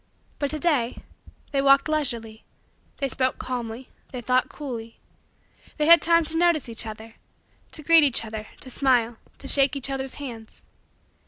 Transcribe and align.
But 0.39 0.49
to 0.49 0.57
day, 0.57 1.03
they 1.51 1.61
walked 1.61 1.87
leisurely; 1.87 2.43
they 2.97 3.07
spoke 3.07 3.37
calmly; 3.37 3.87
they 4.11 4.19
thought 4.19 4.49
coolly; 4.49 4.97
they 5.77 5.85
had 5.85 6.01
time 6.01 6.23
to 6.25 6.37
notice 6.37 6.67
each 6.67 6.87
other; 6.87 7.17
to 7.71 7.83
greet 7.83 8.03
each 8.03 8.25
other, 8.25 8.47
to 8.61 8.71
smile, 8.71 9.17
to 9.37 9.47
shake 9.47 9.75
each 9.75 9.91
others' 9.91 10.15
hands. 10.15 10.63